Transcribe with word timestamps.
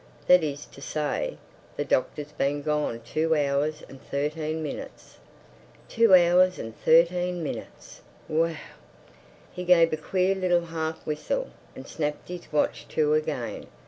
That 0.25 0.41
is 0.43 0.65
to 0.65 0.81
say, 0.81 1.37
the 1.77 1.85
doctor's 1.85 2.31
been 2.31 2.63
gone 2.63 3.01
two 3.05 3.35
hours 3.35 3.83
and 3.87 4.01
thirteen 4.01 4.63
minutes. 4.63 5.19
Two 5.87 6.15
hours 6.15 6.57
and 6.57 6.75
thirteen 6.75 7.43
minutes! 7.43 8.01
Whee 8.27 8.53
ooh!" 8.53 8.57
He 9.51 9.63
gave 9.63 9.93
a 9.93 9.97
queer 9.97 10.33
little 10.33 10.65
half 10.65 11.05
whistle 11.05 11.51
and 11.75 11.87
snapped 11.87 12.29
his 12.29 12.51
watch 12.51 12.87
to 12.87 13.13
again. 13.13 13.67